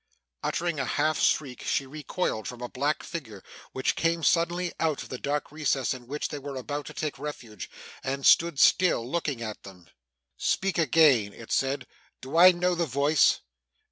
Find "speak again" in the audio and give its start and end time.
10.37-11.33